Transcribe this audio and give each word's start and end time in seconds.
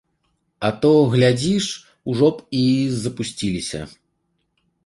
А 0.69 0.71
то, 0.85 0.89
глядзіш, 1.13 1.67
ужо 2.13 2.31
б 2.39 2.43
і 2.63 2.65
запусціліся. 3.05 3.87